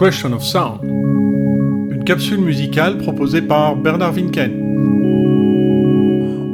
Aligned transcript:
Question 0.00 0.32
of 0.32 0.42
Sound, 0.42 0.80
une 0.82 2.04
capsule 2.06 2.40
musicale 2.40 2.96
proposée 2.96 3.42
par 3.42 3.76
Bernard 3.76 4.14
Winken. 4.14 4.50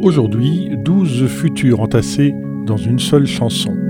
Aujourd'hui, 0.02 0.72
12 0.78 1.28
futurs 1.28 1.80
entassés 1.80 2.34
dans 2.66 2.76
une 2.76 2.98
seule 2.98 3.28
chanson. 3.28 3.85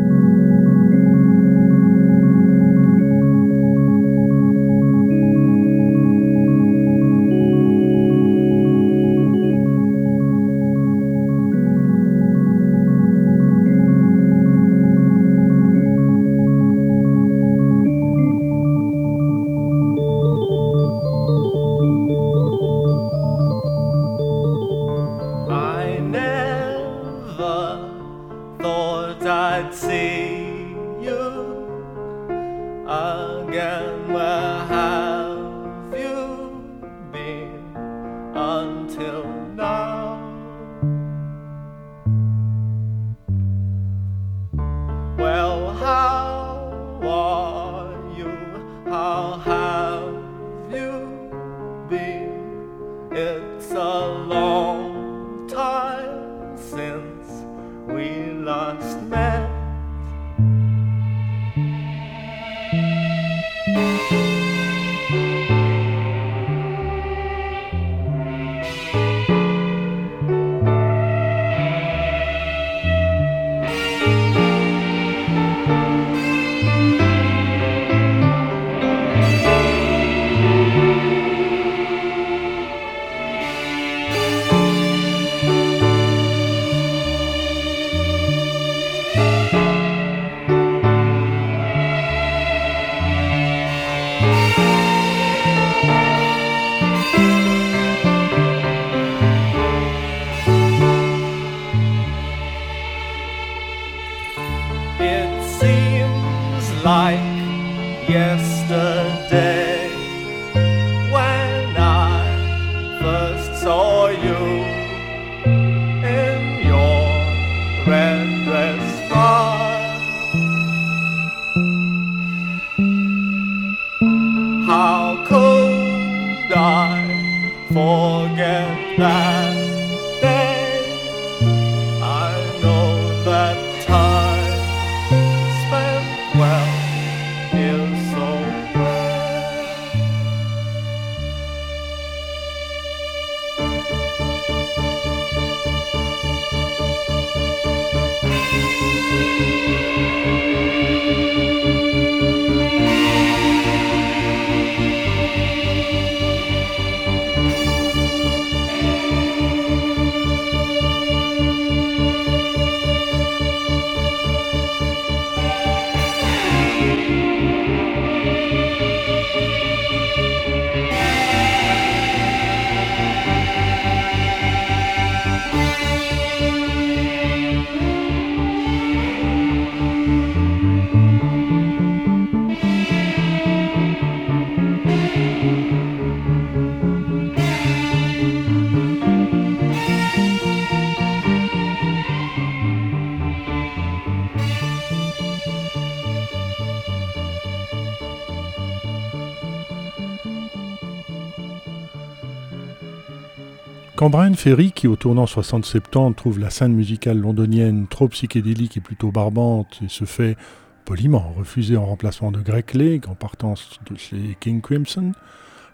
Quand 203.97 204.11
Brian 204.11 204.34
Ferry, 204.34 204.73
qui 204.73 204.89
au 204.89 204.97
tournant 204.97 205.25
60-70 205.25 206.15
trouve 206.15 206.39
la 206.39 206.51
scène 206.51 206.75
musicale 206.75 207.19
londonienne 207.19 207.87
trop 207.89 208.09
psychédélique 208.09 208.77
et 208.77 208.83
plutôt 208.83 209.11
barbante 209.11 209.81
et 209.83 209.89
se 209.89 210.05
fait 210.05 210.37
poliment 210.84 211.33
refuser 211.34 211.79
en 211.79 211.87
remplacement 211.87 212.31
de 212.31 212.43
Greg 212.43 212.75
Lake 212.75 213.09
en 213.09 213.15
partance 213.15 213.81
de 213.91 213.97
chez 213.97 214.37
King 214.39 214.61
Crimson, 214.61 215.12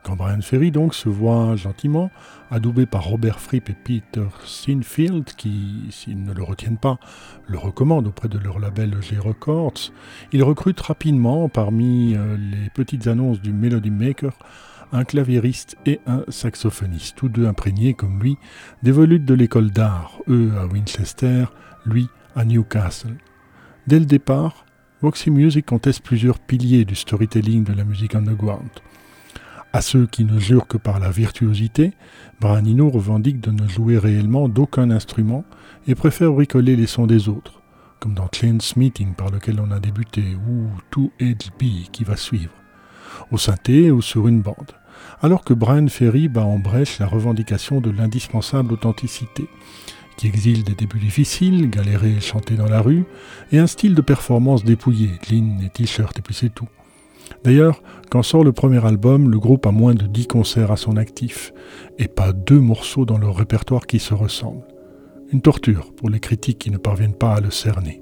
quand 0.05 0.15
Brian 0.15 0.41
Ferry 0.41 0.71
donc 0.71 0.94
se 0.94 1.09
voit 1.09 1.56
gentiment 1.56 2.12
adoubé 2.53 2.87
par 2.87 3.03
Robert 3.03 3.41
Fripp 3.41 3.69
et 3.71 3.75
Peter 3.75 4.28
Sinfield, 4.44 5.25
qui, 5.37 5.89
s'ils 5.91 6.22
ne 6.22 6.33
le 6.33 6.44
retiennent 6.44 6.78
pas, 6.78 6.99
le 7.49 7.59
recommandent 7.59 8.06
auprès 8.06 8.28
de 8.28 8.39
leur 8.39 8.60
label 8.60 8.94
G 9.00 9.19
Records, 9.19 9.91
il 10.33 10.44
recrute 10.44 10.81
rapidement 10.81 11.49
parmi 11.49 12.15
euh, 12.15 12.36
les 12.36 12.71
petites 12.71 13.09
annonces 13.09 13.41
du 13.41 13.53
Melody 13.53 13.91
Maker 13.91 14.33
un 14.92 15.04
claviériste 15.04 15.77
et 15.86 16.00
un 16.06 16.22
saxophoniste, 16.28 17.16
tous 17.16 17.28
deux 17.28 17.47
imprégnés 17.47 17.94
comme 17.94 18.21
lui 18.21 18.36
des 18.83 18.92
volutes 18.92 19.24
de 19.24 19.34
l'école 19.34 19.71
d'art, 19.71 20.18
eux 20.28 20.53
à 20.59 20.66
Winchester, 20.66 21.47
lui 21.86 22.09
à 22.36 22.44
Newcastle. 22.44 23.16
Dès 23.86 23.98
le 23.98 24.06
départ, 24.06 24.66
Voxy 25.00 25.30
Music 25.30 25.66
conteste 25.66 26.04
plusieurs 26.04 26.39
piliers 26.39 26.84
du 26.84 26.94
storytelling 26.94 27.65
de 27.65 27.72
la 27.72 27.84
musique 27.84 28.15
underground. 28.15 28.71
À 29.72 29.80
ceux 29.80 30.06
qui 30.06 30.24
ne 30.24 30.39
jurent 30.39 30.68
que 30.68 30.77
par 30.77 31.00
la 31.00 31.10
virtuosité, 31.10 31.92
Branino 32.41 32.91
revendique 32.91 33.41
de 33.41 33.50
ne 33.50 33.66
jouer 33.66 33.98
réellement 33.98 34.48
d'aucun 34.48 34.91
instrument 34.91 35.44
et 35.86 35.94
préfère 35.94 36.33
bricoler 36.33 36.77
les 36.77 36.86
sons 36.86 37.06
des 37.06 37.28
autres, 37.28 37.62
comme 37.98 38.15
dans 38.15 38.28
Clean's 38.28 38.77
Meeting 38.77 39.15
par 39.15 39.30
lequel 39.30 39.59
on 39.60 39.71
a 39.71 39.80
débuté, 39.80 40.36
ou 40.48 40.68
To 40.91 41.10
Edge 41.18 41.48
B 41.59 41.89
qui 41.91 42.04
va 42.04 42.16
suivre, 42.16 42.53
au 43.30 43.39
synthé 43.39 43.91
ou 43.91 44.03
sur 44.03 44.28
une 44.28 44.42
bande 44.42 44.72
alors 45.22 45.45
que 45.45 45.54
Brian 45.54 45.86
Ferry 45.86 46.28
bat 46.28 46.45
en 46.45 46.59
brèche 46.59 46.98
la 46.98 47.07
revendication 47.07 47.80
de 47.80 47.91
l'indispensable 47.91 48.72
authenticité, 48.74 49.48
qui 50.16 50.27
exile 50.27 50.65
des 50.65 50.74
débuts 50.74 50.98
difficiles, 50.98 51.71
galérer 51.71 52.16
et 52.16 52.21
chanter 52.21 52.54
dans 52.57 52.69
la 52.69 52.80
rue, 52.80 53.04
et 53.53 53.59
un 53.59 53.66
style 53.66 53.95
de 53.95 54.01
performance 54.03 54.65
dépouillé, 54.65 55.10
jeans 55.27 55.60
et 55.65 55.71
t-shirt 55.71 56.19
et 56.19 56.22
puis 56.22 56.34
c'est 56.34 56.53
tout. 56.53 56.69
D'ailleurs, 57.45 57.83
quand 58.10 58.22
sort 58.22 58.45
le 58.45 58.53
premier 58.53 58.84
album, 58.84 59.30
le 59.30 59.39
groupe 59.39 59.66
a 59.66 59.71
moins 59.71 59.95
de 59.95 60.07
10 60.07 60.27
concerts 60.27 60.71
à 60.71 60.77
son 60.77 60.97
actif, 60.97 61.53
et 61.98 62.09
pas 62.09 62.33
deux 62.33 62.60
morceaux 62.60 63.07
dans 63.07 63.18
leur 63.18 63.36
répertoire 63.36 63.86
qui 63.86 64.01
se 64.01 64.15
ressemblent. 64.15 64.66
Une 65.33 65.41
torture 65.41 65.95
pour 65.95 66.10
les 66.10 66.21
critiques 66.21 66.59
qui 66.59 66.71
ne 66.71 66.77
parviennent 66.77 67.15
pas 67.15 67.34
à 67.34 67.41
le 67.41 67.51
cerner. 67.51 68.02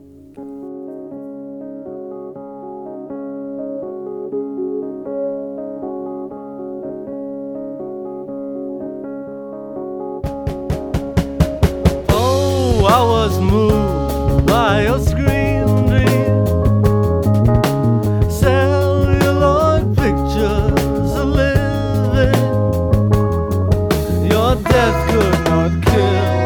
Not 25.44 25.82
kill. 25.86 26.39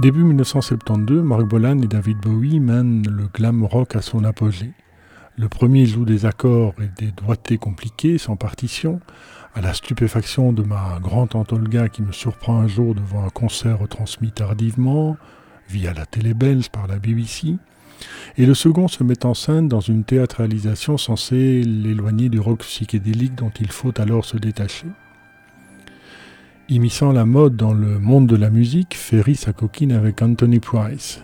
Début 0.00 0.24
1972, 0.24 1.22
Mark 1.22 1.44
Bolan 1.44 1.80
et 1.80 1.86
David 1.86 2.18
Bowie 2.18 2.58
mènent 2.58 3.06
le 3.08 3.28
glam 3.32 3.62
rock 3.62 3.94
à 3.94 4.02
son 4.02 4.24
apogée. 4.24 4.72
Le 5.38 5.48
premier 5.48 5.86
joue 5.86 6.04
des 6.04 6.26
accords 6.26 6.74
et 6.82 6.88
des 7.00 7.12
doigtés 7.12 7.58
compliqués, 7.58 8.18
sans 8.18 8.34
partition, 8.34 9.00
à 9.54 9.60
la 9.60 9.72
stupéfaction 9.72 10.52
de 10.52 10.64
ma 10.64 10.98
grand-tante 11.00 11.52
Olga 11.52 11.88
qui 11.88 12.02
me 12.02 12.10
surprend 12.10 12.58
un 12.58 12.66
jour 12.66 12.96
devant 12.96 13.24
un 13.24 13.30
concert 13.30 13.78
retransmis 13.78 14.32
tardivement, 14.32 15.16
via 15.68 15.94
la 15.94 16.06
télé 16.06 16.34
belge 16.34 16.70
par 16.70 16.88
la 16.88 16.98
BBC. 16.98 17.54
Et 18.36 18.46
le 18.46 18.54
second 18.54 18.88
se 18.88 19.04
met 19.04 19.24
en 19.24 19.34
scène 19.34 19.68
dans 19.68 19.80
une 19.80 20.02
théâtralisation 20.02 20.98
censée 20.98 21.62
l'éloigner 21.62 22.28
du 22.28 22.40
rock 22.40 22.58
psychédélique 22.60 23.36
dont 23.36 23.52
il 23.60 23.70
faut 23.70 23.92
alors 24.00 24.24
se 24.24 24.38
détacher. 24.38 24.88
Immisçant 26.70 27.12
la 27.12 27.26
mode 27.26 27.56
dans 27.56 27.74
le 27.74 27.98
monde 27.98 28.26
de 28.26 28.36
la 28.36 28.48
musique, 28.48 28.96
Ferry 28.96 29.36
sa 29.36 29.52
coquine 29.52 29.92
avec 29.92 30.22
Anthony 30.22 30.60
Price, 30.60 31.20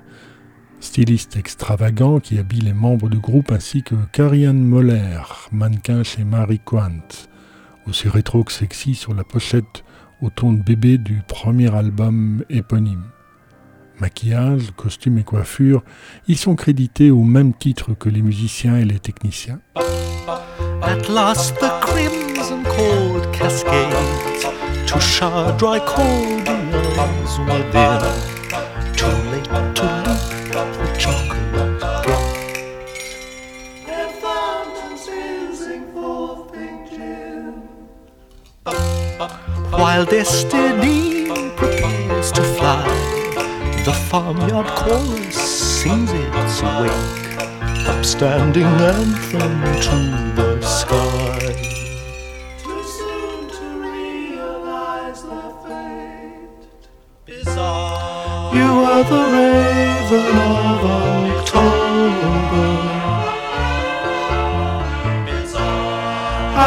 styliste 0.80 1.37
extravagant 1.37 2.20
qui 2.20 2.38
habille 2.38 2.61
les 2.61 2.75
membres 2.75 3.09
du 3.09 3.18
groupe 3.18 3.50
ainsi 3.50 3.82
que 3.82 3.94
Karian 4.12 4.52
Moller, 4.52 5.23
mannequin 5.50 6.02
chez 6.02 6.25
Marie 6.25 6.61
Quant, 6.62 7.09
aussi 7.87 8.11
rétro 8.11 8.44
que 8.44 8.52
sexy 8.52 8.94
sur 8.94 9.14
la 9.14 9.25
pochette 9.25 9.82
au 10.20 10.28
ton 10.28 10.52
de 10.52 10.62
bébé 10.62 10.99
du 10.99 11.23
premier 11.26 11.75
album 11.75 12.44
éponyme. 12.50 13.04
Maquillage, 13.99 14.73
costume 14.76 15.16
et 15.18 15.25
coiffure, 15.25 15.82
ils 16.28 16.37
sont 16.37 16.54
crédités 16.54 17.11
au 17.11 17.23
même 17.23 17.54
titre 17.54 17.94
que 17.94 18.11
les 18.11 18.20
musiciens 18.20 18.76
et 18.76 18.85
les 18.85 18.99
techniciens. 18.99 19.61
to 24.90 25.00
shower 25.00 25.56
dry 25.56 25.78
cold 25.87 26.49
lays 26.99 27.38
within. 27.47 28.02
Too 28.99 29.16
late 29.30 29.44
to 29.78 29.87
leave 30.02 30.50
the 30.52 30.97
chocolate 30.99 31.78
drop. 31.78 32.25
Their 33.87 34.09
fountains 34.25 35.06
hissing 35.06 35.85
forth 35.92 36.52
pink. 36.52 36.90
While 39.70 40.04
destiny 40.06 41.28
prepares 41.56 42.32
to 42.32 42.42
fly, 42.42 42.82
the 43.85 43.92
farmyard 43.92 44.66
chorus 44.75 45.37
sings 45.37 46.11
its 46.12 46.62
wake, 46.80 47.87
upstanding 47.87 48.66
anthem 48.66 49.52
to 49.87 49.97
the 50.35 50.61
sky. 50.62 51.29
You 58.52 58.69
are 58.90 59.04
the 59.04 59.23
raven 59.35 60.37
of 60.38 60.85
October. 60.85 62.69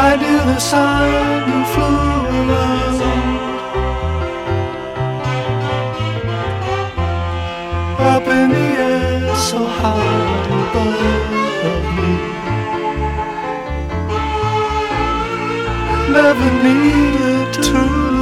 I 0.06 0.16
knew 0.20 0.40
the 0.50 0.58
sign 0.58 1.42
you 1.50 1.60
flew 1.72 1.98
around. 2.38 3.00
Up 8.12 8.26
in 8.26 8.48
the 8.50 8.66
air, 8.88 9.36
so 9.36 9.58
high 9.64 10.44
above 10.60 11.86
me. 11.96 12.12
Never 16.12 16.50
needed 16.64 17.52
to 17.68 18.13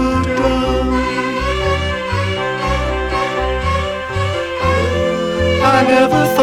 I 5.83 5.85
never 5.85 6.25
thought 6.37 6.42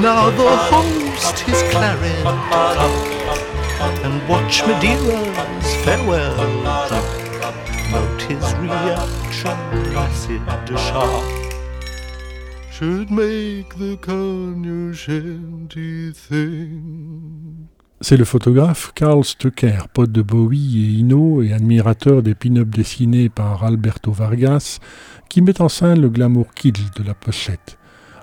now 0.00 0.30
the 0.30 0.56
host 0.70 1.40
his 1.40 1.62
claret 1.70 2.24
cup 3.76 4.04
and 4.04 4.28
watch 4.28 4.62
Madeira's 4.62 5.74
farewell 5.84 6.36
drop. 6.88 7.04
Note 7.92 8.22
his 8.22 8.54
reaction, 8.56 9.56
acid 9.96 10.40
sharp. 10.78 11.24
Should 12.70 13.10
make 13.10 13.76
the 13.76 13.96
cognoscenti 14.00 16.12
think. 16.14 17.68
C'est 18.02 18.16
le 18.16 18.24
photographe 18.24 18.92
Carl 18.94 19.22
Stucker, 19.22 19.86
pote 19.92 20.10
de 20.10 20.22
Bowie 20.22 20.78
et 20.78 21.00
Ino 21.00 21.42
et 21.42 21.52
admirateur 21.52 22.22
des 22.22 22.34
pin-up 22.34 22.68
dessinés 22.68 23.28
par 23.28 23.64
Alberto 23.64 24.10
Vargas, 24.10 24.78
qui 25.28 25.42
met 25.42 25.60
en 25.60 25.68
scène 25.68 26.00
le 26.00 26.08
glamour 26.08 26.46
kitsch 26.54 26.80
de 26.96 27.02
la 27.02 27.12
pochette, 27.12 27.76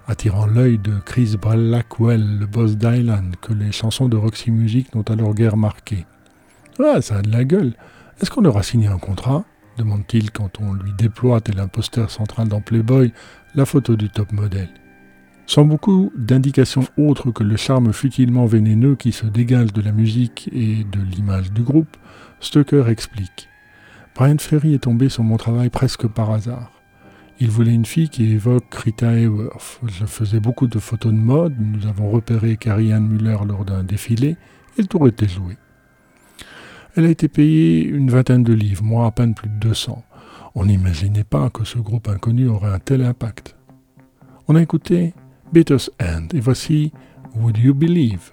attirant 0.08 0.46
l'œil 0.46 0.78
de 0.78 0.94
Chris 1.06 1.36
Blackwell, 1.40 2.40
le 2.40 2.46
boss 2.46 2.78
d'Island, 2.78 3.36
que 3.42 3.54
les 3.54 3.72
chansons 3.72 4.08
de 4.08 4.18
Roxy 4.18 4.52
Music 4.52 4.96
n'ont 4.96 5.04
alors 5.04 5.34
guère 5.34 5.58
marqué. 5.58 6.06
Ah, 6.80 7.02
ça 7.02 7.18
a 7.18 7.22
de 7.22 7.32
la 7.32 7.44
gueule. 7.44 7.74
Est-ce 8.22 8.32
qu'on 8.32 8.46
aura 8.46 8.64
signé 8.64 8.88
un 8.88 8.98
contrat? 8.98 9.44
demande-t-il 9.78 10.32
quand 10.32 10.60
on 10.60 10.74
lui 10.74 10.92
déploie, 10.98 11.40
tel 11.40 11.60
un 11.60 11.68
poster 11.68 12.10
central 12.10 12.48
dans 12.48 12.62
Playboy, 12.62 13.14
la 13.54 13.66
photo 13.66 13.96
du 13.96 14.10
top 14.10 14.32
modèle. 14.32 14.70
Sans 15.46 15.66
beaucoup 15.66 16.12
d'indications 16.18 16.86
autres 16.98 17.32
que 17.32 17.44
le 17.44 17.56
charme 17.58 17.94
futilement 17.94 18.48
vénéneux 18.48 18.96
qui 18.96 19.12
se 19.12 19.26
dégage 19.26 19.72
de 19.72 19.82
la 19.82 19.92
musique 19.92 20.50
et 20.52 20.84
de 20.84 21.00
l'image 21.00 21.52
du 21.52 21.62
groupe, 21.62 21.96
Stucker 22.40 22.86
explique. 22.90 23.50
Brian 24.16 24.38
Ferry 24.40 24.74
est 24.74 24.84
tombé 24.84 25.10
sur 25.10 25.24
mon 25.24 25.38
travail 25.38 25.70
presque 25.70 26.08
par 26.08 26.32
hasard. 26.32 26.77
Il 27.40 27.52
voulait 27.52 27.74
une 27.74 27.86
fille 27.86 28.10
qui 28.10 28.32
évoque 28.32 28.74
Rita 28.74 29.14
Hayworth. 29.14 29.80
Je 29.86 30.06
faisais 30.06 30.40
beaucoup 30.40 30.66
de 30.66 30.80
photos 30.80 31.14
de 31.14 31.18
mode, 31.18 31.56
nous 31.60 31.86
avons 31.86 32.10
repéré 32.10 32.58
Carrie 32.58 32.92
Ann 32.92 33.08
Muller 33.08 33.38
lors 33.48 33.64
d'un 33.64 33.84
défilé, 33.84 34.38
et 34.78 34.82
le 34.82 34.88
tour 34.88 35.08
était 35.08 35.28
joué. 35.28 35.56
Elle 36.96 37.06
a 37.06 37.10
été 37.10 37.28
payée 37.28 37.84
une 37.86 38.10
vingtaine 38.10 38.44
de 38.44 38.54
livres, 38.54 38.84
moi 38.84 39.06
à 39.06 39.12
peine 39.12 39.36
plus 39.36 39.50
de 39.50 39.60
200. 39.60 40.04
On 40.56 40.66
n'imaginait 40.66 41.24
pas 41.24 41.52
que 41.52 41.64
ce 41.64 41.78
groupe 41.78 42.08
inconnu 42.08 42.48
aurait 42.48 42.74
un 42.74 42.80
tel 42.80 43.04
impact. 43.04 43.56
On 44.48 44.56
a 44.56 44.62
écouté 44.62 45.14
Beatles 45.54 45.92
End 46.02 46.28
et 46.34 46.40
voici 46.40 46.92
Would 47.36 47.58
You 47.58 47.76
Believe? 47.76 48.32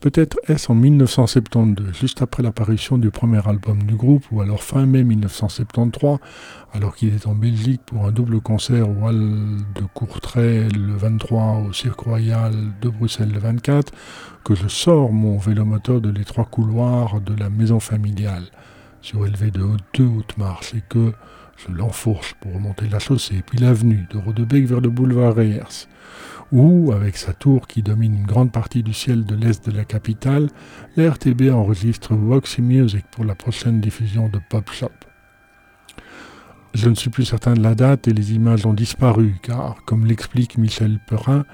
Peut-être 0.00 0.38
est-ce 0.46 0.70
en 0.70 0.74
1972, 0.74 1.94
juste 1.94 2.20
après 2.20 2.42
l'apparition 2.42 2.98
du 2.98 3.10
premier 3.10 3.40
album 3.48 3.82
du 3.84 3.94
groupe, 3.94 4.24
ou 4.30 4.42
alors 4.42 4.62
fin 4.62 4.84
mai 4.84 5.02
1973, 5.02 6.18
alors 6.74 6.94
qu'il 6.94 7.14
est 7.14 7.26
en 7.26 7.34
Belgique 7.34 7.80
pour 7.86 8.04
un 8.04 8.12
double 8.12 8.42
concert 8.42 8.90
au 8.90 9.06
Hall 9.06 9.18
de 9.74 9.82
Courtrai 9.94 10.68
le 10.68 10.94
23, 10.94 11.62
au 11.66 11.72
Cirque 11.72 12.00
Royal 12.00 12.52
de 12.82 12.90
Bruxelles 12.90 13.32
le 13.32 13.40
24, 13.40 13.90
que 14.44 14.54
je 14.54 14.68
sors 14.68 15.12
mon 15.12 15.38
vélomoteur 15.38 16.02
de 16.02 16.10
l'étroit 16.10 16.44
couloir 16.44 17.22
de 17.22 17.34
la 17.34 17.48
maison 17.48 17.80
familiale, 17.80 18.44
surélevé 19.00 19.50
de 19.50 19.64
deux 19.94 20.06
hautes 20.06 20.36
marches, 20.36 20.74
et 20.74 20.82
que 20.86 21.12
je 21.56 21.72
l'enfourche 21.72 22.34
pour 22.42 22.52
remonter 22.52 22.86
la 22.90 22.98
chaussée, 22.98 23.42
puis 23.46 23.58
l'avenue 23.58 24.06
de 24.12 24.18
Rodebeek 24.18 24.66
vers 24.66 24.82
le 24.82 24.90
boulevard 24.90 25.34
Reyers 25.34 25.88
où, 26.52 26.92
avec 26.92 27.16
sa 27.16 27.32
tour 27.32 27.66
qui 27.66 27.82
domine 27.82 28.14
une 28.14 28.26
grande 28.26 28.52
partie 28.52 28.82
du 28.82 28.92
ciel 28.92 29.24
de 29.24 29.34
l'est 29.34 29.68
de 29.68 29.76
la 29.76 29.84
capitale, 29.84 30.48
l'RTB 30.96 31.50
enregistre 31.52 32.14
Voxy 32.14 32.62
Music 32.62 33.04
pour 33.10 33.24
la 33.24 33.34
prochaine 33.34 33.80
diffusion 33.80 34.28
de 34.28 34.40
Pop 34.50 34.70
Shop. 34.70 34.90
Je 36.74 36.88
ne 36.88 36.94
suis 36.94 37.10
plus 37.10 37.24
certain 37.24 37.54
de 37.54 37.62
la 37.62 37.74
date 37.74 38.06
et 38.06 38.12
les 38.12 38.34
images 38.34 38.66
ont 38.66 38.74
disparu, 38.74 39.36
car, 39.42 39.76
comme 39.86 40.06
l'explique 40.06 40.58
Michel 40.58 40.98
Perrin, 41.08 41.44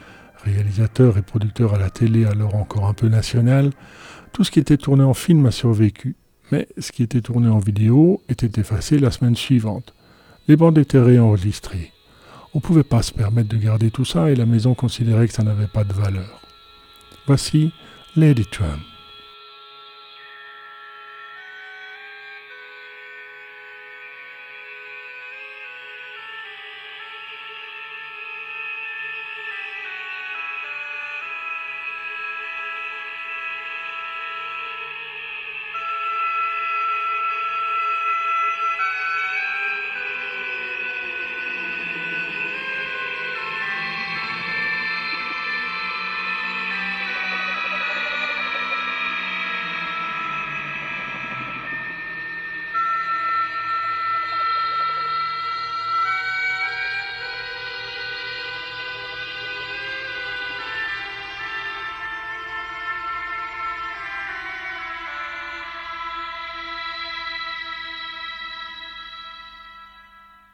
réalisateur 0.44 1.16
et 1.16 1.22
producteur 1.22 1.74
à 1.74 1.78
la 1.78 1.90
télé 1.90 2.24
alors 2.24 2.57
encore 2.57 2.87
un 2.87 2.94
peu 2.94 3.09
national, 3.09 3.70
tout 4.33 4.44
ce 4.44 4.50
qui 4.50 4.59
était 4.59 4.76
tourné 4.76 5.05
en 5.05 5.14
film 5.14 5.46
a 5.46 5.50
survécu, 5.50 6.16
mais 6.50 6.66
ce 6.78 6.90
qui 6.92 7.02
était 7.02 7.20
tourné 7.20 7.48
en 7.48 7.59
vidéo 7.59 8.20
était 8.28 8.61
effacé 8.61 8.98
la 8.98 9.11
semaine 9.11 9.37
suivante. 9.37 9.94
Les 10.48 10.57
bandes 10.57 10.78
étaient 10.78 10.98
réenregistrées. 10.98 11.92
On 12.54 12.58
ne 12.58 12.62
pouvait 12.62 12.84
pas 12.84 13.02
se 13.02 13.12
permettre 13.12 13.48
de 13.48 13.56
garder 13.56 13.90
tout 13.90 14.04
ça 14.04 14.30
et 14.30 14.34
la 14.34 14.44
maison 14.44 14.74
considérait 14.74 15.26
que 15.26 15.34
ça 15.34 15.42
n'avait 15.42 15.66
pas 15.66 15.84
de 15.84 15.92
valeur. 15.92 16.40
Voici 17.26 17.72
Lady 18.14 18.44
Trump. 18.44 18.82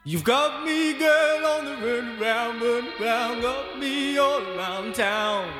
You've 0.04 0.24
got 0.24 0.64
me, 0.64 0.94
girl, 0.94 1.46
on 1.46 1.64
the 1.64 1.72
run 1.72 2.22
around, 2.22 2.62
run 2.62 2.88
around, 3.00 3.42
got 3.42 3.78
me 3.78 4.16
all 4.16 4.40
around 4.40 4.94
town. 4.94 5.50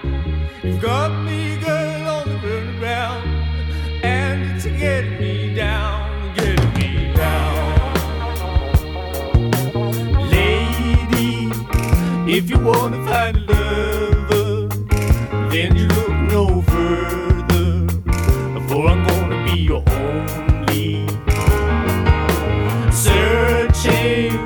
You've 0.63 0.81
got 0.81 1.11
me, 1.25 1.59
girl, 1.59 2.09
on 2.09 2.29
the 2.29 2.37
run 2.37 2.83
around, 2.83 3.27
and 4.05 4.57
it's 4.57 4.65
getting 4.65 5.19
me 5.21 5.55
down, 5.55 6.35
getting 6.37 6.73
me 6.75 7.13
down. 7.15 7.95
Lady, 10.31 11.51
if 12.33 12.49
you 12.49 12.59
wanna 12.61 13.05
find 13.05 13.37
a 13.37 13.41
lover, 13.41 14.69
then 15.51 15.77
you 15.77 15.89
look 15.89 16.15
no 16.31 16.63
further, 16.63 17.89
for 18.69 18.89
I'm 18.89 19.05
gonna 19.05 19.45
be 19.45 19.61
your 19.63 19.83
only 19.89 20.58
shame. 23.91 24.38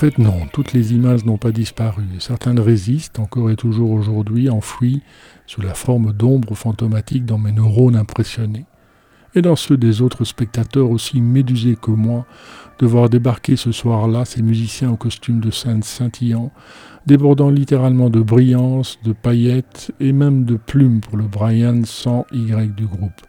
Fait, 0.00 0.16
non, 0.16 0.46
toutes 0.50 0.72
les 0.72 0.94
images 0.94 1.26
n'ont 1.26 1.36
pas 1.36 1.52
disparu. 1.52 2.04
Certaines 2.20 2.58
résistent 2.58 3.18
encore 3.18 3.50
et 3.50 3.56
toujours 3.56 3.90
aujourd'hui, 3.90 4.48
enfouies 4.48 5.02
sous 5.46 5.60
la 5.60 5.74
forme 5.74 6.14
d'ombres 6.14 6.54
fantomatiques 6.54 7.26
dans 7.26 7.36
mes 7.36 7.52
neurones 7.52 7.96
impressionnés. 7.96 8.64
Et 9.34 9.42
dans 9.42 9.56
ceux 9.56 9.76
des 9.76 10.00
autres 10.00 10.24
spectateurs 10.24 10.88
aussi 10.88 11.20
médusés 11.20 11.76
que 11.76 11.90
moi, 11.90 12.24
de 12.78 12.86
voir 12.86 13.10
débarquer 13.10 13.56
ce 13.56 13.72
soir-là 13.72 14.24
ces 14.24 14.40
musiciens 14.40 14.88
en 14.88 14.96
costume 14.96 15.40
de 15.40 15.50
scène 15.50 15.82
scintillant, 15.82 16.50
débordant 17.04 17.50
littéralement 17.50 18.08
de 18.08 18.22
brillance, 18.22 18.98
de 19.04 19.12
paillettes 19.12 19.92
et 20.00 20.12
même 20.12 20.44
de 20.44 20.56
plumes 20.56 21.02
pour 21.02 21.18
le 21.18 21.24
Brian 21.24 21.82
sans 21.84 22.24
Y 22.32 22.74
du 22.74 22.86
groupe, 22.86 23.20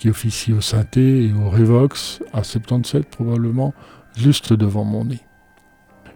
qui 0.00 0.08
officie 0.08 0.54
au 0.54 0.62
synthé 0.62 1.26
et 1.26 1.34
au 1.34 1.50
Revox, 1.50 2.22
à 2.32 2.44
77 2.44 3.10
probablement, 3.10 3.74
juste 4.16 4.54
devant 4.54 4.84
mon 4.84 5.04
nez. 5.04 5.20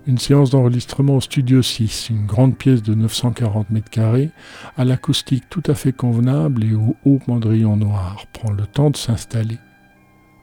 Une 0.04 0.18
séance 0.18 0.50
d'enregistrement 0.50 1.18
au 1.18 1.20
Studio 1.20 1.62
6, 1.62 2.10
une 2.10 2.26
grande 2.26 2.58
pièce 2.58 2.82
de 2.82 2.92
940 2.92 3.70
mètres 3.70 3.88
carrés, 3.88 4.30
à 4.76 4.84
l'acoustique 4.84 5.44
tout 5.48 5.62
à 5.68 5.74
fait 5.74 5.92
convenable 5.92 6.64
et 6.64 6.74
au 6.74 6.96
haut 7.04 7.20
mandrillon 7.28 7.76
noir, 7.76 8.26
prend 8.32 8.50
le 8.50 8.66
temps 8.66 8.90
de 8.90 8.96
s'installer. 8.96 9.58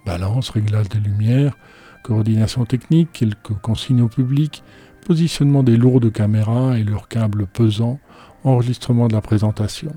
Balance, 0.05 0.49
réglage 0.49 0.87
des 0.87 1.01
lumières, 1.01 1.57
coordination 2.03 2.63
technique, 2.63 3.09
quelques 3.11 3.53
consignes 3.61 4.01
au 4.01 4.07
public, 4.07 4.63
positionnement 5.05 5.61
des 5.61 5.75
lourdes 5.75 6.09
caméras 6.09 6.79
et 6.79 6.85
leurs 6.85 7.09
câbles 7.09 7.45
pesants, 7.45 7.99
enregistrement 8.45 9.09
de 9.09 9.13
la 9.13 9.21
présentation. 9.21 9.91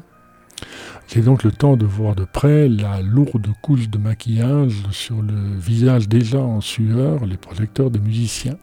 J'ai 1.07 1.21
donc 1.21 1.45
le 1.45 1.53
temps 1.53 1.77
de 1.77 1.87
voir 1.87 2.17
de 2.17 2.25
près 2.25 2.69
la 2.69 3.01
lourde 3.01 3.47
couche 3.63 3.89
de 3.89 3.99
maquillage 3.99 4.83
sur 4.91 5.23
le 5.23 5.57
visage 5.57 6.09
déjà 6.09 6.41
en 6.41 6.61
sueur, 6.61 7.27
les 7.27 7.37
projecteurs 7.37 7.93
des 7.93 8.01
musiciens. 8.01 8.59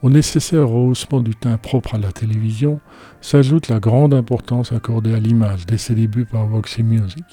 Au 0.00 0.10
nécessaire 0.10 0.68
rehaussement 0.68 1.20
du 1.20 1.34
teint 1.34 1.56
propre 1.56 1.96
à 1.96 1.98
la 1.98 2.12
télévision 2.12 2.80
s'ajoute 3.20 3.66
la 3.66 3.80
grande 3.80 4.14
importance 4.14 4.70
accordée 4.70 5.12
à 5.12 5.18
l'image 5.18 5.66
dès 5.66 5.76
ses 5.76 5.94
débuts 5.94 6.24
par 6.24 6.46
Voxy 6.46 6.84
Music, 6.84 7.24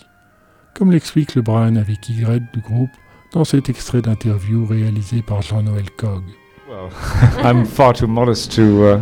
comme 0.74 0.92
l'explique 0.92 1.36
le 1.36 1.44
Brian 1.44 1.76
avec 1.76 2.10
Y 2.10 2.42
du 2.54 2.62
groupe 2.62 2.90
dans 3.34 3.44
cet 3.44 3.70
extrait 3.70 4.02
d'interview 4.02 4.66
réalisé 4.66 5.22
par 5.22 5.44
Jean-Noël 5.44 5.92
Cogg. 5.96 6.24
Well, 6.68 6.90
I'm 7.44 7.66
far 7.66 7.94
too 7.94 8.08
modest 8.08 8.56
to. 8.56 8.62
Uh, 8.62 9.00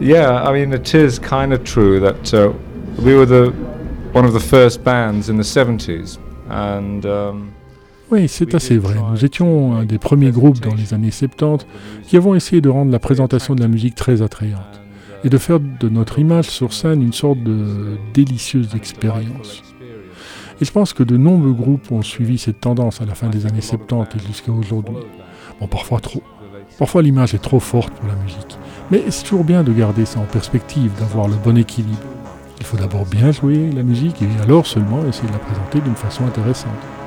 yeah, 0.00 0.42
I 0.42 0.52
mean, 0.52 0.72
it 0.72 0.94
is 0.94 1.18
kind 1.18 1.52
of 1.52 1.62
true 1.64 2.00
that 2.00 2.32
uh, 2.32 2.54
we 3.04 3.14
were 3.14 3.26
the 3.26 3.52
one 4.14 4.24
of 4.24 4.32
the 4.32 4.40
first 4.40 4.82
bands 4.82 5.28
in 5.28 5.36
the 5.36 5.44
70s, 5.44 6.18
and. 6.48 7.04
Um, 7.04 7.52
Oui, 8.10 8.26
c'est 8.26 8.56
assez 8.56 8.76
vrai. 8.76 8.96
Nous 9.12 9.24
étions 9.24 9.76
un 9.76 9.84
des 9.84 9.98
premiers 9.98 10.32
groupes 10.32 10.60
dans 10.60 10.74
les 10.74 10.94
années 10.94 11.12
70 11.12 11.64
qui 12.02 12.16
avons 12.16 12.34
essayé 12.34 12.60
de 12.60 12.68
rendre 12.68 12.90
la 12.90 12.98
présentation 12.98 13.54
de 13.54 13.60
la 13.60 13.68
musique 13.68 13.94
très 13.94 14.20
attrayante 14.20 14.80
et 15.22 15.28
de 15.28 15.38
faire 15.38 15.60
de 15.60 15.88
notre 15.88 16.18
image 16.18 16.50
sur 16.50 16.72
scène 16.72 17.02
une 17.02 17.12
sorte 17.12 17.40
de 17.44 17.98
délicieuse 18.12 18.74
expérience. 18.74 19.62
Et 20.60 20.64
je 20.64 20.72
pense 20.72 20.92
que 20.92 21.04
de 21.04 21.16
nombreux 21.16 21.52
groupes 21.52 21.92
ont 21.92 22.02
suivi 22.02 22.36
cette 22.36 22.60
tendance 22.60 23.00
à 23.00 23.04
la 23.04 23.14
fin 23.14 23.28
des 23.28 23.46
années 23.46 23.60
70 23.60 24.16
et 24.16 24.26
jusqu'à 24.26 24.50
aujourd'hui. 24.50 24.96
Bon, 25.60 25.68
parfois 25.68 26.00
trop. 26.00 26.22
Parfois 26.78 27.02
l'image 27.02 27.34
est 27.34 27.42
trop 27.42 27.60
forte 27.60 27.92
pour 27.94 28.08
la 28.08 28.16
musique. 28.16 28.58
Mais 28.90 29.04
c'est 29.10 29.22
toujours 29.22 29.44
bien 29.44 29.62
de 29.62 29.72
garder 29.72 30.04
ça 30.04 30.18
en 30.18 30.24
perspective, 30.24 30.90
d'avoir 30.98 31.28
le 31.28 31.36
bon 31.36 31.56
équilibre. 31.56 31.98
Il 32.58 32.66
faut 32.66 32.76
d'abord 32.76 33.06
bien 33.06 33.30
jouer 33.30 33.70
la 33.70 33.84
musique 33.84 34.20
et 34.20 34.42
alors 34.42 34.66
seulement 34.66 35.06
essayer 35.06 35.28
de 35.28 35.32
la 35.32 35.38
présenter 35.38 35.80
d'une 35.80 35.94
façon 35.94 36.26
intéressante. 36.26 36.99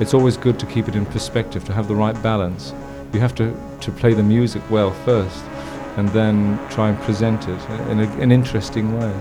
It's 0.00 0.14
always 0.14 0.36
good 0.36 0.58
to 0.60 0.66
keep 0.66 0.88
it 0.88 0.94
in 0.94 1.06
perspective, 1.06 1.64
to 1.64 1.72
have 1.72 1.88
the 1.88 1.94
right 1.94 2.20
balance. 2.22 2.74
You 3.12 3.20
have 3.20 3.34
to, 3.36 3.56
to 3.80 3.90
play 3.92 4.14
the 4.14 4.22
music 4.22 4.62
well 4.70 4.92
first, 5.04 5.44
and 5.96 6.08
then 6.10 6.58
try 6.70 6.90
and 6.90 6.98
present 7.00 7.48
it 7.48 7.70
in 7.90 8.00
a, 8.00 8.10
an 8.20 8.30
interesting 8.30 8.98
way. 8.98 9.14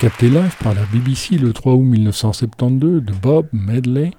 Capté 0.00 0.30
live 0.30 0.54
par 0.62 0.74
la 0.74 0.84
BBC 0.92 1.38
le 1.38 1.52
3 1.52 1.74
août 1.74 1.82
1972 1.82 3.02
de 3.02 3.12
Bob 3.12 3.48
Medley 3.52 4.12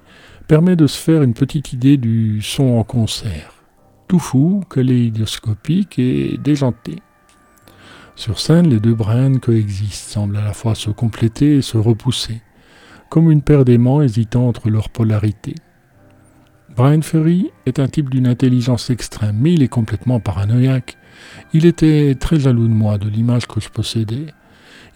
permet 0.46 0.76
de 0.76 0.86
se 0.86 0.98
faire 0.98 1.22
une 1.22 1.32
petite 1.32 1.72
idée 1.72 1.96
du 1.96 2.42
son 2.42 2.76
en 2.78 2.84
concert. 2.84 3.54
Tout 4.06 4.18
fou, 4.18 4.62
kaléidoscopique 4.68 5.98
et 5.98 6.36
déjanté. 6.36 6.96
Sur 8.14 8.40
scène, 8.40 8.68
les 8.68 8.78
deux 8.78 8.92
Brian 8.92 9.38
coexistent, 9.38 10.10
semblent 10.10 10.36
à 10.36 10.44
la 10.44 10.52
fois 10.52 10.74
se 10.74 10.90
compléter 10.90 11.56
et 11.56 11.62
se 11.62 11.78
repousser, 11.78 12.42
comme 13.08 13.30
une 13.30 13.40
paire 13.40 13.64
d'aimants 13.64 14.02
hésitant 14.02 14.48
entre 14.48 14.68
leurs 14.68 14.90
polarités. 14.90 15.54
Brian 16.76 17.00
Ferry 17.00 17.52
est 17.64 17.78
un 17.78 17.88
type 17.88 18.10
d'une 18.10 18.26
intelligence 18.26 18.90
extrême, 18.90 19.38
mais 19.40 19.54
il 19.54 19.62
est 19.62 19.68
complètement 19.68 20.20
paranoïaque. 20.20 20.98
Il 21.54 21.64
était 21.64 22.14
très 22.20 22.38
jaloux 22.38 22.68
de 22.68 22.74
moi, 22.74 22.98
de 22.98 23.08
l'image 23.08 23.46
que 23.46 23.60
je 23.60 23.70
possédais. 23.70 24.26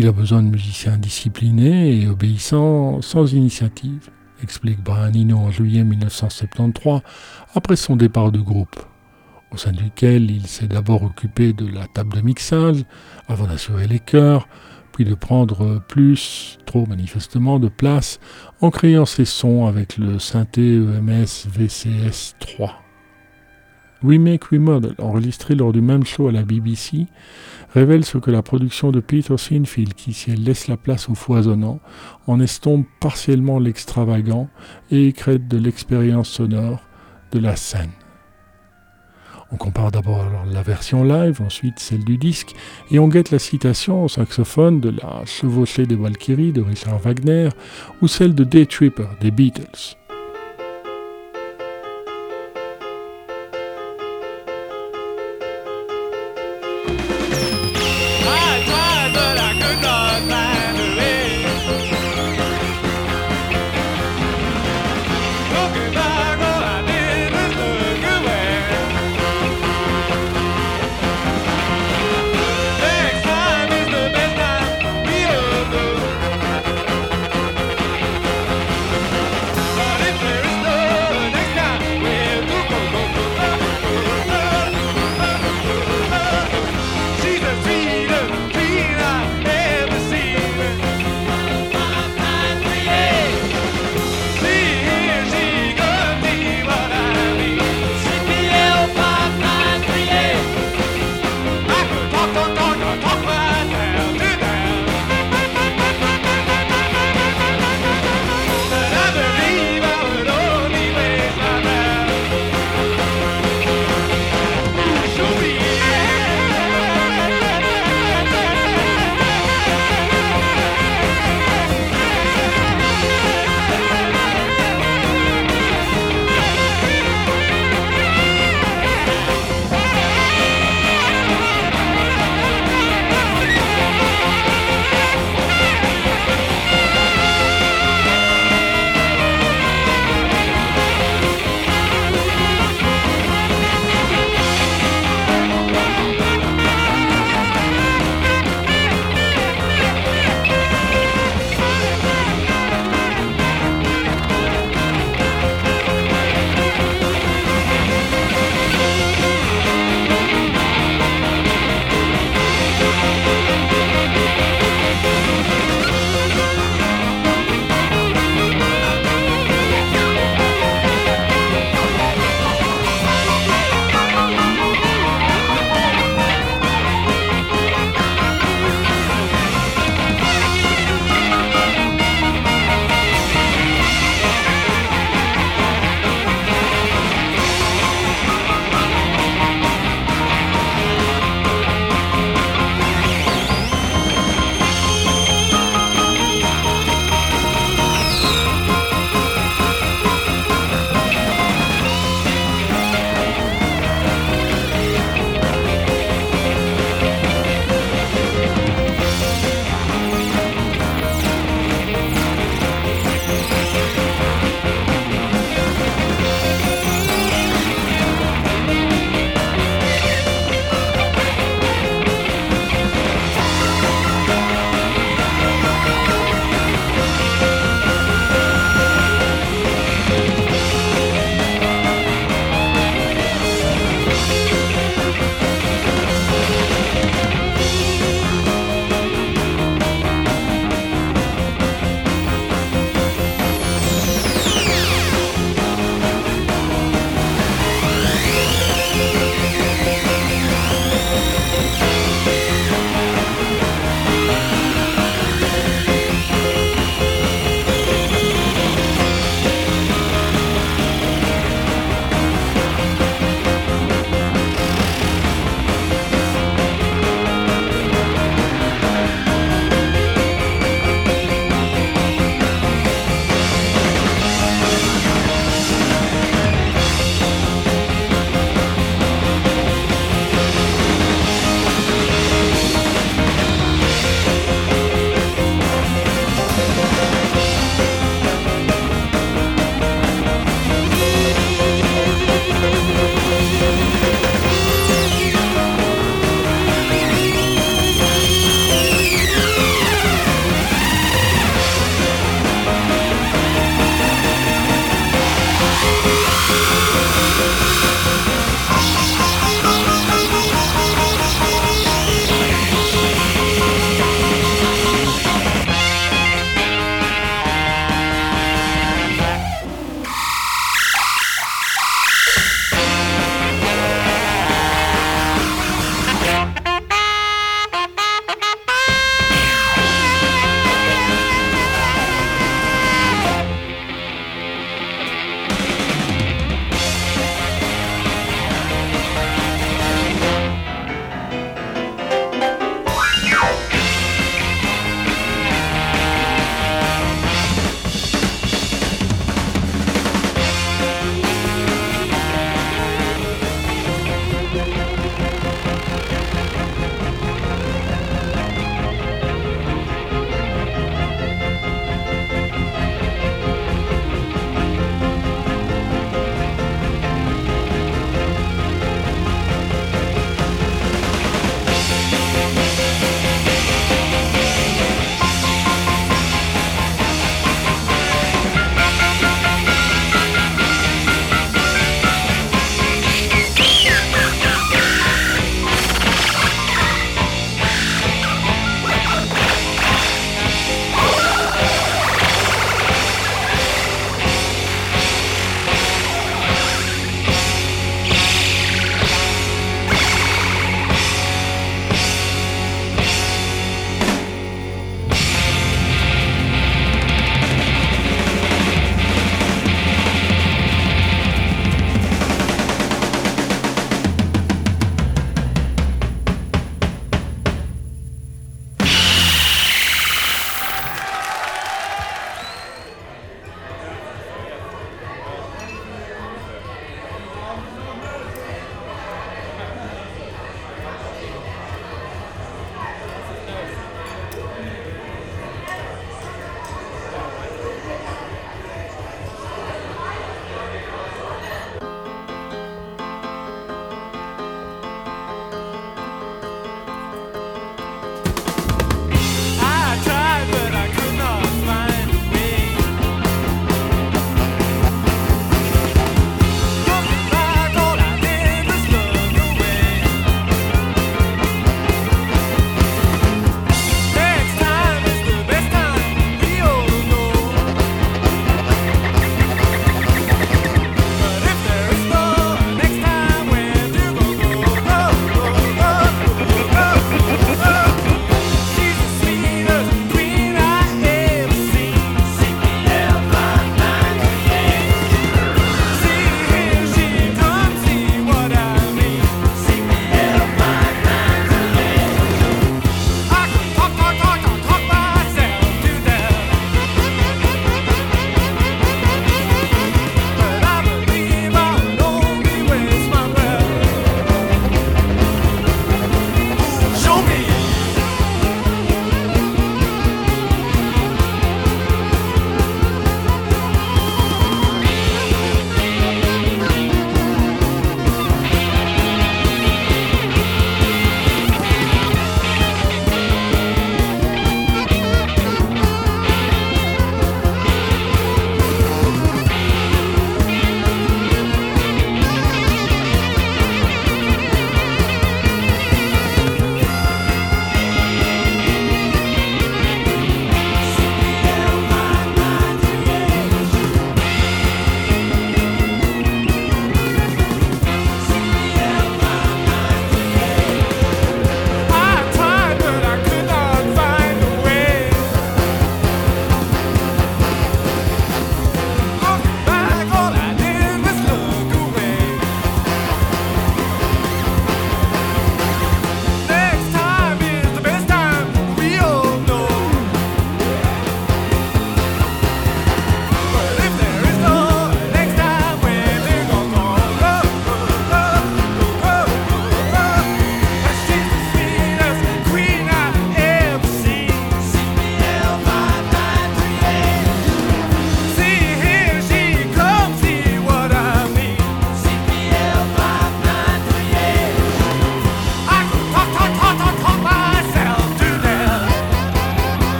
Il 0.00 0.06
a 0.06 0.12
besoin 0.12 0.44
de 0.44 0.48
musiciens 0.48 0.96
disciplinés 0.96 2.02
et 2.02 2.06
obéissants 2.06 3.02
sans 3.02 3.32
initiative, 3.32 4.10
explique 4.40 4.80
Brian 4.80 5.32
en 5.32 5.50
juillet 5.50 5.82
1973, 5.82 7.00
après 7.56 7.74
son 7.74 7.96
départ 7.96 8.30
du 8.30 8.40
groupe, 8.40 8.76
au 9.50 9.56
sein 9.56 9.72
duquel 9.72 10.30
il 10.30 10.46
s'est 10.46 10.68
d'abord 10.68 11.02
occupé 11.02 11.52
de 11.52 11.66
la 11.66 11.88
table 11.88 12.14
de 12.14 12.20
mixage, 12.20 12.84
avant 13.26 13.48
d'assurer 13.48 13.88
les 13.88 13.98
chœurs, 13.98 14.46
puis 14.92 15.04
de 15.04 15.14
prendre 15.14 15.82
plus, 15.88 16.58
trop 16.64 16.86
manifestement, 16.86 17.58
de 17.58 17.68
place 17.68 18.20
en 18.60 18.70
créant 18.70 19.04
ses 19.04 19.24
sons 19.24 19.66
avec 19.66 19.98
le 19.98 20.20
synthé 20.20 20.76
EMS 20.76 21.48
VCS 21.48 22.36
3. 22.38 22.87
We 24.02 24.18
Make 24.18 24.52
We 24.52 24.60
Model, 24.60 24.94
enregistré 24.98 25.54
lors 25.54 25.72
du 25.72 25.80
même 25.80 26.04
show 26.04 26.28
à 26.28 26.32
la 26.32 26.42
BBC, 26.42 27.06
révèle 27.74 28.04
ce 28.04 28.18
que 28.18 28.30
la 28.30 28.42
production 28.42 28.92
de 28.92 29.00
Peter 29.00 29.36
Sinfield, 29.36 29.94
qui 29.94 30.12
si 30.12 30.30
elle 30.30 30.44
laisse 30.44 30.68
la 30.68 30.76
place 30.76 31.08
au 31.08 31.14
foisonnant, 31.14 31.80
en 32.26 32.38
estompe 32.40 32.86
partiellement 33.00 33.58
l'extravagant 33.58 34.48
et 34.90 35.12
crête 35.12 35.48
de 35.48 35.58
l'expérience 35.58 36.28
sonore 36.28 36.80
de 37.32 37.40
la 37.40 37.56
scène. 37.56 37.90
On 39.50 39.56
compare 39.56 39.90
d'abord 39.90 40.26
la 40.52 40.62
version 40.62 41.02
live, 41.02 41.40
ensuite 41.40 41.78
celle 41.78 42.04
du 42.04 42.18
disque, 42.18 42.54
et 42.90 42.98
on 42.98 43.08
guette 43.08 43.30
la 43.30 43.38
citation 43.38 44.04
au 44.04 44.08
saxophone 44.08 44.80
de 44.80 44.90
la 44.90 45.24
chevauchée 45.24 45.86
des 45.86 45.96
Valkyries 45.96 46.52
de 46.52 46.60
Richard 46.60 46.98
Wagner 46.98 47.48
ou 48.02 48.08
celle 48.08 48.34
de 48.34 48.44
Day 48.44 48.66
Tripper 48.66 49.08
des 49.20 49.30
Beatles. 49.30 49.97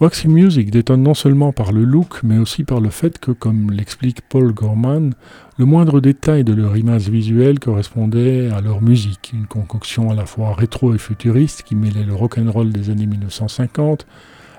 Waxy 0.00 0.28
Music 0.28 0.70
détonne 0.70 1.02
non 1.02 1.12
seulement 1.12 1.52
par 1.52 1.72
le 1.72 1.84
look, 1.84 2.22
mais 2.22 2.38
aussi 2.38 2.64
par 2.64 2.80
le 2.80 2.88
fait 2.88 3.18
que, 3.18 3.32
comme 3.32 3.70
l'explique 3.70 4.22
Paul 4.22 4.54
Gorman, 4.54 5.12
le 5.58 5.66
moindre 5.66 6.00
détail 6.00 6.42
de 6.42 6.54
leur 6.54 6.78
image 6.78 7.10
visuelle 7.10 7.58
correspondait 7.58 8.48
à 8.48 8.62
leur 8.62 8.80
musique, 8.80 9.32
une 9.34 9.44
concoction 9.44 10.10
à 10.10 10.14
la 10.14 10.24
fois 10.24 10.54
rétro 10.54 10.94
et 10.94 10.98
futuriste 10.98 11.64
qui 11.64 11.74
mêlait 11.74 12.04
le 12.04 12.14
rock'n'roll 12.14 12.72
des 12.72 12.88
années 12.88 13.04
1950, 13.04 14.06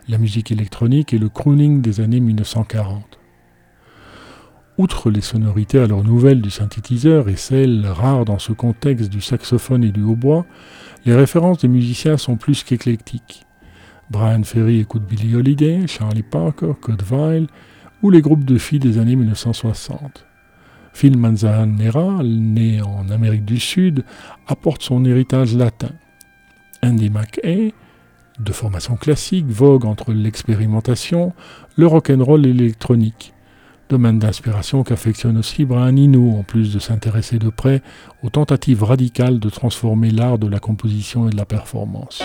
la 0.09 0.19
musique 0.19 0.51
électronique 0.51 1.11
et 1.11 1.17
le 1.17 1.29
crooning 1.29 1.81
des 1.81 2.01
années 2.01 2.19
1940. 2.19 3.17
Outre 4.77 5.09
les 5.09 5.21
sonorités 5.21 5.79
alors 5.79 6.03
nouvelles 6.03 6.43
du 6.43 6.51
synthétiseur 6.51 7.29
et 7.29 7.35
celles 7.35 7.87
rares 7.87 8.25
dans 8.25 8.37
ce 8.37 8.53
contexte 8.53 9.09
du 9.09 9.21
saxophone 9.21 9.83
et 9.83 9.91
du 9.91 10.03
hautbois, 10.03 10.45
les 11.03 11.15
références 11.15 11.57
des 11.57 11.67
musiciens 11.67 12.17
sont 12.17 12.35
plus 12.35 12.63
qu'éclectiques. 12.63 13.47
Brian 14.11 14.43
Ferry 14.43 14.81
écoute 14.81 15.03
Billie 15.03 15.37
Holiday, 15.37 15.87
Charlie 15.87 16.21
Parker, 16.21 16.73
Kurt 16.81 17.01
Weill 17.09 17.47
ou 18.03 18.09
les 18.09 18.21
groupes 18.21 18.43
de 18.43 18.57
filles 18.57 18.79
des 18.79 18.97
années 18.97 19.15
1960. 19.15 20.25
Phil 20.91 21.17
Manzanera, 21.17 22.21
né 22.21 22.81
en 22.81 23.09
Amérique 23.09 23.45
du 23.45 23.57
Sud, 23.57 24.03
apporte 24.47 24.81
son 24.81 25.05
héritage 25.05 25.55
latin. 25.55 25.91
Andy 26.83 27.09
McKay, 27.09 27.73
de 28.37 28.51
formation 28.51 28.97
classique, 28.97 29.45
vogue 29.47 29.85
entre 29.85 30.11
l'expérimentation, 30.11 31.31
le 31.77 31.87
rock'n'roll 31.87 32.45
et 32.45 32.51
l'électronique. 32.51 33.33
Domaine 33.87 34.19
d'inspiration 34.19 34.83
qu'affectionne 34.83 35.37
aussi 35.37 35.63
Brian 35.63 35.95
Eno, 35.95 36.31
en 36.37 36.43
plus 36.43 36.73
de 36.73 36.79
s'intéresser 36.79 37.39
de 37.39 37.49
près 37.49 37.81
aux 38.23 38.29
tentatives 38.29 38.83
radicales 38.83 39.39
de 39.39 39.49
transformer 39.49 40.11
l'art 40.11 40.37
de 40.37 40.47
la 40.47 40.59
composition 40.59 41.29
et 41.29 41.31
de 41.31 41.37
la 41.37 41.45
performance. 41.45 42.21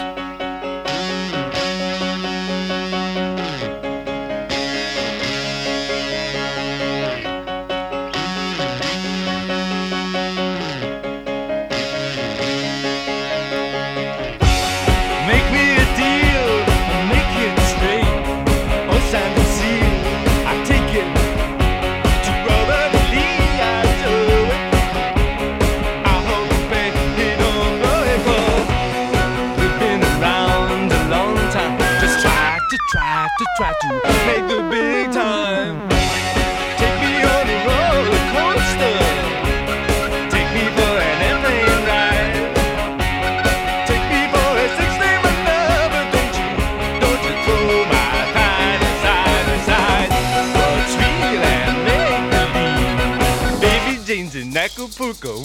Fuku. 54.96 55.35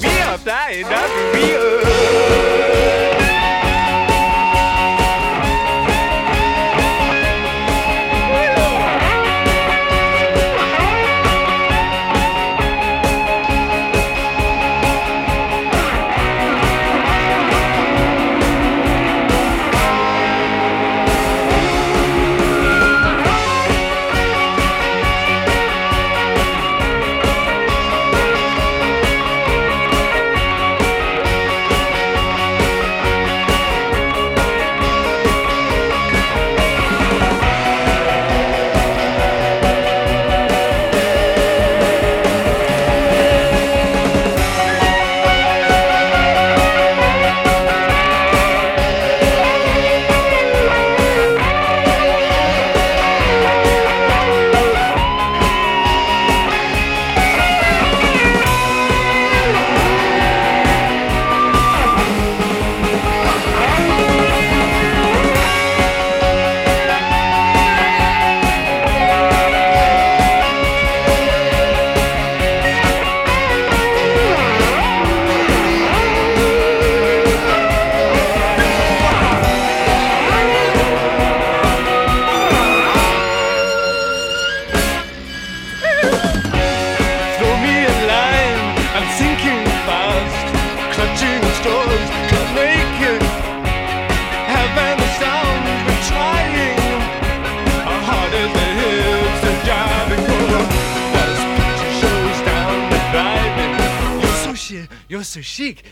Chic, 105.41 105.83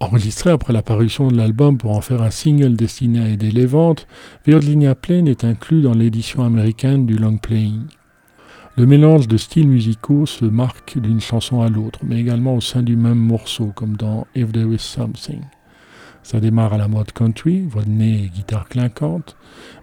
Enregistré 0.00 0.50
après 0.50 0.72
la 0.72 0.82
parution 0.82 1.28
de 1.28 1.36
l'album 1.36 1.78
pour 1.78 1.96
en 1.96 2.00
faire 2.00 2.22
un 2.22 2.30
single 2.30 2.74
destiné 2.74 3.20
à 3.20 3.28
aider 3.28 3.52
les 3.52 3.66
ventes, 3.66 4.08
Virginia 4.44 4.96
Plain 4.96 5.26
est 5.26 5.44
inclus 5.44 5.82
dans 5.82 5.94
l'édition 5.94 6.42
américaine 6.42 7.06
du 7.06 7.16
long 7.16 7.36
playing. 7.36 7.82
Le 8.76 8.84
mélange 8.84 9.28
de 9.28 9.36
styles 9.36 9.68
musicaux 9.68 10.26
se 10.26 10.44
marque 10.44 10.98
d'une 10.98 11.20
chanson 11.20 11.62
à 11.62 11.68
l'autre, 11.68 12.00
mais 12.02 12.18
également 12.18 12.56
au 12.56 12.60
sein 12.60 12.82
du 12.82 12.96
même 12.96 13.18
morceau, 13.18 13.72
comme 13.76 13.96
dans 13.96 14.26
If 14.34 14.50
There 14.50 14.74
Is 14.74 14.80
Something. 14.80 15.42
Ça 16.24 16.40
démarre 16.40 16.72
à 16.72 16.78
la 16.78 16.88
mode 16.88 17.12
country, 17.12 17.62
voix 17.62 17.84
de 17.84 17.90
nez 17.90 18.24
et 18.24 18.28
guitare 18.28 18.68
clinquante, 18.68 19.36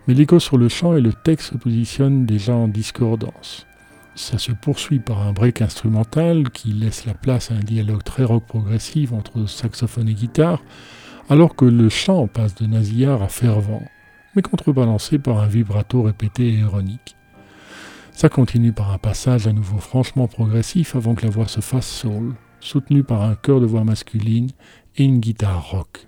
mais 0.05 0.13
l'écho 0.13 0.39
sur 0.41 0.57
le 0.57 0.67
chant 0.67 0.97
et 0.97 1.01
le 1.01 1.13
texte 1.13 1.53
se 1.53 1.57
positionnent 1.57 2.25
déjà 2.25 2.53
en 2.53 2.67
discordance. 2.67 3.65
Ça 4.15 4.37
se 4.37 4.53
poursuit 4.53 4.99
par 4.99 5.21
un 5.21 5.33
break 5.33 5.61
instrumental 5.61 6.49
qui 6.49 6.69
laisse 6.69 7.05
la 7.05 7.13
place 7.13 7.51
à 7.51 7.55
un 7.55 7.59
dialogue 7.59 8.03
très 8.03 8.23
rock 8.23 8.45
progressif 8.45 9.11
entre 9.11 9.45
saxophone 9.45 10.07
et 10.07 10.13
guitare, 10.13 10.63
alors 11.29 11.55
que 11.55 11.65
le 11.65 11.89
chant 11.89 12.27
passe 12.27 12.55
de 12.55 12.65
nasillard 12.65 13.21
à 13.21 13.27
fervent, 13.27 13.83
mais 14.35 14.41
contrebalancé 14.41 15.19
par 15.19 15.39
un 15.39 15.47
vibrato 15.47 16.01
répété 16.01 16.47
et 16.47 16.59
ironique. 16.59 17.17
Ça 18.13 18.29
continue 18.29 18.71
par 18.71 18.91
un 18.91 18.97
passage 18.97 19.47
à 19.47 19.51
nouveau 19.51 19.79
franchement 19.79 20.27
progressif 20.27 20.95
avant 20.95 21.13
que 21.15 21.25
la 21.25 21.31
voix 21.31 21.49
se 21.49 21.59
fasse 21.59 21.87
soul, 21.87 22.35
soutenu 22.61 23.03
par 23.03 23.21
un 23.21 23.35
chœur 23.35 23.59
de 23.59 23.65
voix 23.65 23.83
masculine 23.83 24.49
et 24.95 25.03
une 25.03 25.19
guitare 25.19 25.71
rock. 25.71 26.07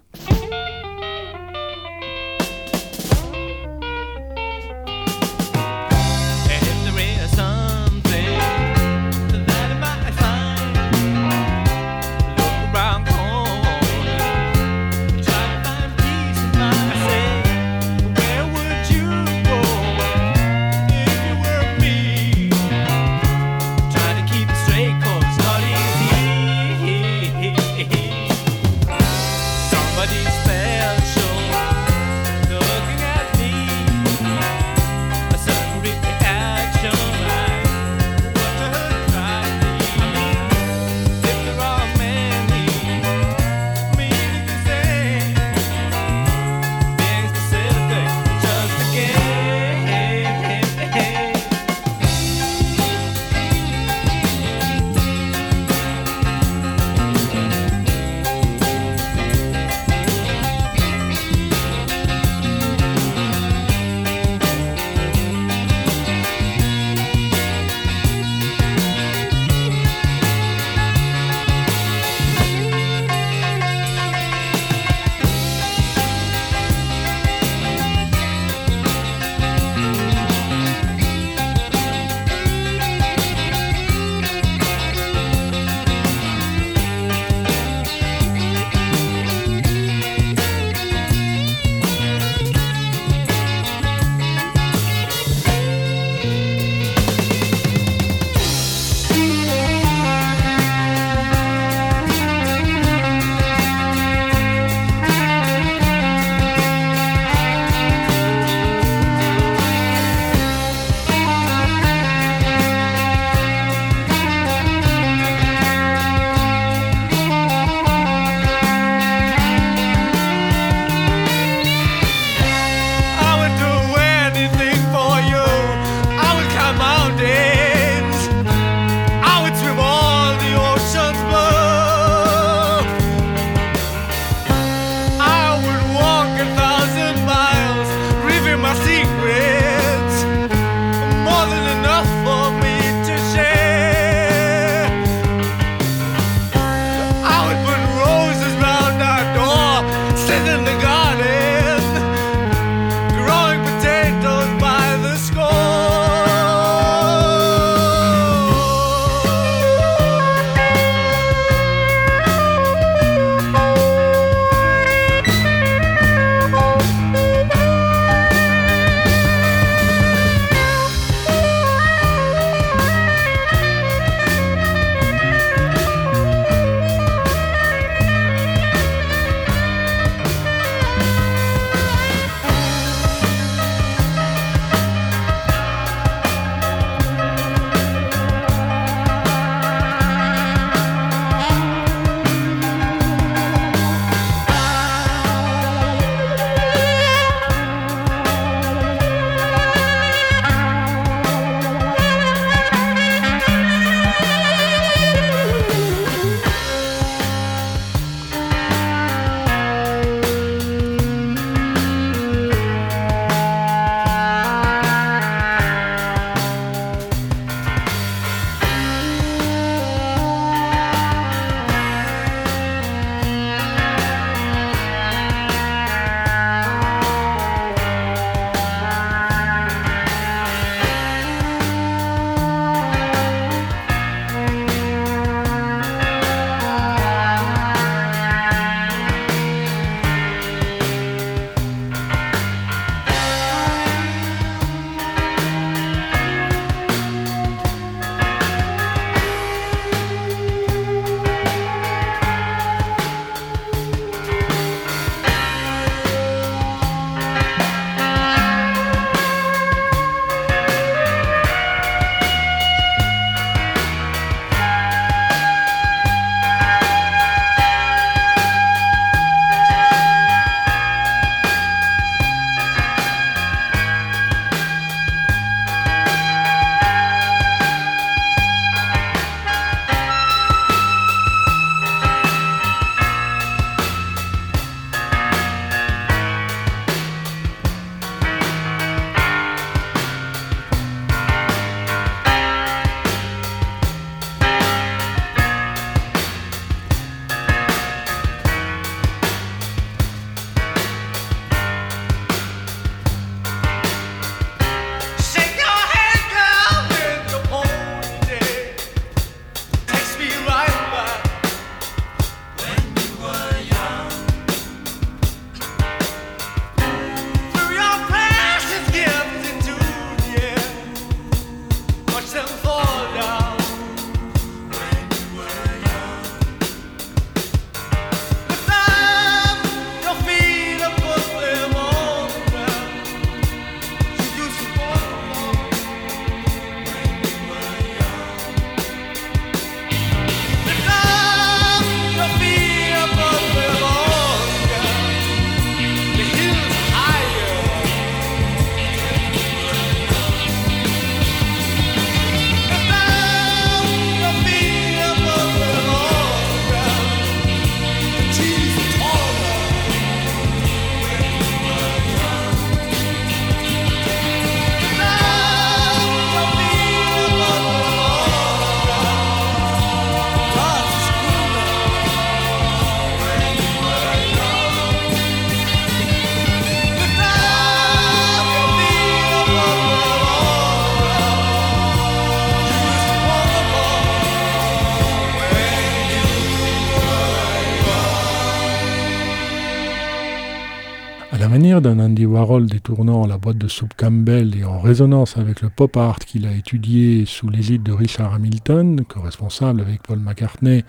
D'un 391.88 391.99
Andy 391.99 392.25
Warhol 392.25 392.65
détournant 392.65 393.25
la 393.25 393.38
boîte 393.38 393.57
de 393.57 393.69
soupe 393.69 393.93
Campbell 393.95 394.57
et 394.57 394.65
en 394.65 394.81
résonance 394.81 395.38
avec 395.38 395.61
le 395.61 395.69
pop 395.69 395.95
art 395.95 396.19
qu'il 396.19 396.45
a 396.45 396.51
étudié 396.51 397.25
sous 397.25 397.47
l'égide 397.47 397.81
de 397.81 397.93
Richard 397.93 398.33
Hamilton, 398.33 399.05
co-responsable 399.07 399.79
avec 399.79 400.03
Paul 400.03 400.19
McCartney 400.19 400.83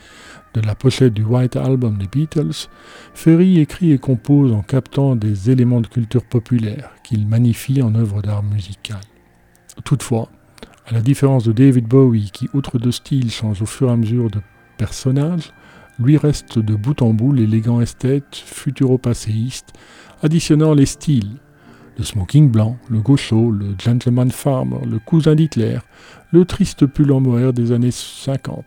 de 0.55 0.61
la 0.61 0.75
pochette 0.75 1.15
du 1.15 1.23
White 1.23 1.55
Album 1.55 1.99
des 1.99 2.09
Beatles, 2.09 2.67
Ferry 3.15 3.61
écrit 3.61 3.93
et 3.93 3.99
compose 3.99 4.53
en 4.53 4.63
captant 4.63 5.15
des 5.15 5.51
éléments 5.51 5.81
de 5.81 5.87
culture 5.87 6.25
populaire 6.25 6.91
qu'il 7.05 7.29
magnifie 7.29 7.81
en 7.81 7.95
œuvre 7.95 8.21
d'art 8.21 8.43
musical. 8.43 9.01
Toutefois, 9.85 10.29
à 10.85 10.93
la 10.95 11.01
différence 11.01 11.45
de 11.45 11.53
David 11.53 11.87
Bowie 11.87 12.33
qui, 12.33 12.49
outre 12.55 12.81
de 12.81 12.91
style, 12.91 13.31
change 13.31 13.63
au 13.63 13.67
fur 13.67 13.89
et 13.89 13.93
à 13.93 13.97
mesure 13.97 14.31
de 14.31 14.41
personnage, 14.79 15.53
lui 16.01 16.17
reste 16.17 16.59
de 16.59 16.75
bout 16.75 17.03
en 17.03 17.13
bout 17.13 17.33
l'élégant 17.33 17.81
esthète 17.81 18.35
futuro-passéiste, 18.35 19.73
additionnant 20.23 20.75
les 20.75 20.87
styles. 20.87 21.41
Le 21.97 22.05
smoking 22.05 22.51
blanc, 22.51 22.77
le 22.89 23.01
gaucho, 23.01 23.51
le 23.51 23.75
gentleman 23.79 24.31
farmer, 24.31 24.85
le 24.89 24.99
cousin 24.99 25.35
d'Hitler, 25.35 25.79
le 26.31 26.45
triste 26.45 26.87
pull 26.87 27.11
en 27.13 27.21
mohair 27.21 27.53
des 27.53 27.73
années 27.73 27.91
50, 27.91 28.65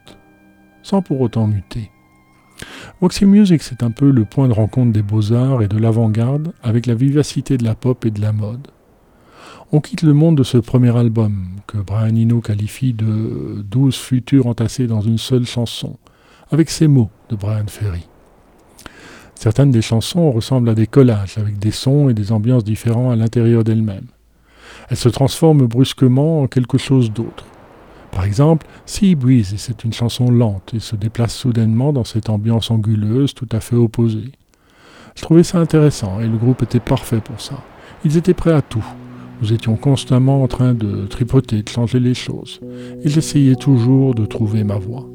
sans 0.83 1.01
pour 1.01 1.21
autant 1.21 1.47
muter. 1.47 1.91
Roxy 2.99 3.25
Music, 3.25 3.63
c'est 3.63 3.83
un 3.83 3.91
peu 3.91 4.11
le 4.11 4.25
point 4.25 4.47
de 4.47 4.53
rencontre 4.53 4.91
des 4.91 5.01
beaux-arts 5.01 5.61
et 5.61 5.67
de 5.67 5.77
l'avant-garde 5.77 6.53
avec 6.61 6.85
la 6.85 6.93
vivacité 6.93 7.57
de 7.57 7.63
la 7.63 7.73
pop 7.73 8.05
et 8.05 8.11
de 8.11 8.21
la 8.21 8.33
mode. 8.33 8.67
On 9.71 9.79
quitte 9.79 10.01
le 10.01 10.13
monde 10.13 10.37
de 10.37 10.43
ce 10.43 10.57
premier 10.57 10.95
album, 10.95 11.47
que 11.65 11.77
Brian 11.77 12.15
Eno 12.15 12.41
qualifie 12.41 12.93
de 12.93 13.63
douze 13.63 13.95
futurs 13.95 14.47
entassés 14.47 14.87
dans 14.87 15.01
une 15.01 15.17
seule 15.17 15.45
chanson, 15.45 15.97
avec 16.51 16.69
ces 16.69 16.87
mots 16.87 17.09
de 17.29 17.37
Brian 17.37 17.67
Ferry. 17.67 18.05
Certaines 19.41 19.71
des 19.71 19.81
chansons 19.81 20.31
ressemblent 20.31 20.69
à 20.69 20.75
des 20.75 20.85
collages, 20.85 21.39
avec 21.39 21.57
des 21.57 21.71
sons 21.71 22.09
et 22.09 22.13
des 22.13 22.31
ambiances 22.31 22.63
différents 22.63 23.09
à 23.09 23.15
l'intérieur 23.15 23.63
d'elles-mêmes. 23.63 24.05
Elles 24.87 24.97
se 24.97 25.09
transforment 25.09 25.65
brusquement 25.65 26.43
en 26.43 26.47
quelque 26.47 26.77
chose 26.77 27.11
d'autre. 27.11 27.47
Par 28.11 28.23
exemple, 28.23 28.67
Sea 28.85 29.15
Breeze, 29.15 29.55
c'est 29.57 29.83
une 29.83 29.93
chanson 29.93 30.29
lente 30.29 30.75
et 30.75 30.79
se 30.79 30.95
déplace 30.95 31.33
soudainement 31.33 31.91
dans 31.91 32.03
cette 32.03 32.29
ambiance 32.29 32.69
anguleuse 32.69 33.33
tout 33.33 33.49
à 33.51 33.61
fait 33.61 33.75
opposée. 33.75 34.31
Je 35.15 35.23
trouvais 35.23 35.41
ça 35.41 35.57
intéressant 35.57 36.19
et 36.19 36.27
le 36.27 36.37
groupe 36.37 36.61
était 36.61 36.79
parfait 36.79 37.19
pour 37.19 37.41
ça. 37.41 37.63
Ils 38.05 38.17
étaient 38.17 38.35
prêts 38.35 38.53
à 38.53 38.61
tout. 38.61 38.85
Nous 39.41 39.53
étions 39.53 39.75
constamment 39.75 40.43
en 40.43 40.47
train 40.47 40.75
de 40.75 41.07
tripoter, 41.07 41.63
de 41.63 41.69
changer 41.69 41.99
les 41.99 42.13
choses. 42.13 42.59
Et 43.03 43.09
j'essayais 43.09 43.55
toujours 43.55 44.13
de 44.13 44.27
trouver 44.27 44.63
ma 44.63 44.77
voie. 44.77 45.10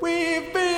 Question 0.00 0.69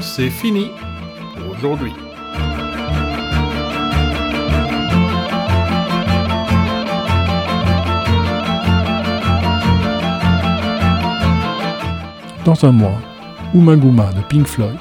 C'est 0.00 0.30
fini 0.30 0.70
pour 1.34 1.50
aujourd'hui. 1.50 1.92
Dans 12.44 12.64
un 12.64 12.70
mois, 12.70 12.92
Umaguma 13.52 14.12
de 14.12 14.20
Pink 14.28 14.46
Floyd 14.46 14.76